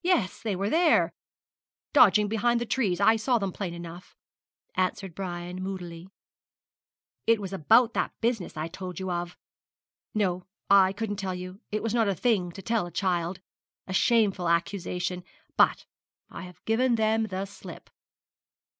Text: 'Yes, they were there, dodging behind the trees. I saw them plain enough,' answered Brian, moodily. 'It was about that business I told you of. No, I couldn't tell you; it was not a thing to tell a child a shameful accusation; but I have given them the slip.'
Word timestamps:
'Yes, 0.00 0.42
they 0.42 0.54
were 0.54 0.70
there, 0.70 1.12
dodging 1.92 2.28
behind 2.28 2.60
the 2.60 2.64
trees. 2.66 3.00
I 3.00 3.16
saw 3.16 3.36
them 3.38 3.50
plain 3.52 3.74
enough,' 3.74 4.14
answered 4.76 5.12
Brian, 5.12 5.60
moodily. 5.60 6.06
'It 7.26 7.40
was 7.40 7.52
about 7.52 7.92
that 7.94 8.12
business 8.20 8.56
I 8.56 8.68
told 8.68 9.00
you 9.00 9.10
of. 9.10 9.36
No, 10.14 10.46
I 10.70 10.92
couldn't 10.92 11.16
tell 11.16 11.34
you; 11.34 11.62
it 11.72 11.82
was 11.82 11.94
not 11.94 12.06
a 12.06 12.14
thing 12.14 12.52
to 12.52 12.62
tell 12.62 12.86
a 12.86 12.92
child 12.92 13.40
a 13.88 13.92
shameful 13.92 14.48
accusation; 14.48 15.24
but 15.56 15.84
I 16.30 16.42
have 16.42 16.64
given 16.64 16.94
them 16.94 17.24
the 17.24 17.44
slip.' 17.44 17.90